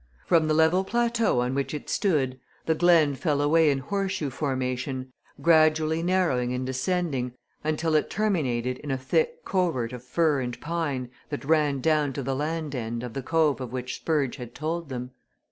[0.25, 5.13] From the level plateau on which it stood the Glen fell away in horseshoe formation
[5.43, 11.11] gradually narrowing and descending until it terminated in a thick covert of fir and pine
[11.29, 14.89] that ran down to the land end of the cove of which Spurge had told
[14.89, 15.11] them.